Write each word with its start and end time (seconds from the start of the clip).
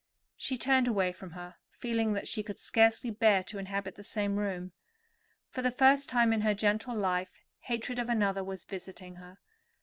She 0.35 0.57
turned 0.57 0.87
away 0.87 1.11
from 1.11 1.33
her, 1.33 1.57
feeling 1.69 2.13
that 2.13 2.27
she 2.27 2.41
could 2.41 2.57
scarcely 2.57 3.11
bear 3.11 3.43
to 3.43 3.59
inhabit 3.59 3.93
the 3.93 4.01
same 4.03 4.37
room. 4.37 4.71
For 5.51 5.61
the 5.61 5.69
first 5.69 6.09
time 6.09 6.33
in 6.33 6.41
her 6.41 6.55
gentle 6.55 6.95
life 6.95 7.29
hatred 7.59 7.99
of 7.99 8.09
another 8.09 8.43
was 8.43 8.65
visiting 8.65 9.17
her. 9.17 9.37